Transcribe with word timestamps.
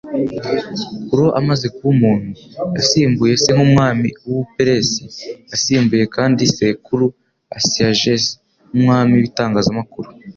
Kuro 1.07 1.25
amaze 1.39 1.65
kuba 1.75 1.87
umuntu, 1.95 2.29
yasimbuye 2.75 3.33
se 3.43 3.49
nk'umwami 3.53 4.07
w'Ubuperesi; 4.27 5.01
yasimbuye 5.51 6.03
kandi 6.15 6.41
sekuru 6.55 7.05
Astyages 7.57 8.23
nk'umwami 8.67 9.13
w'itangazamakuru. 9.21 10.09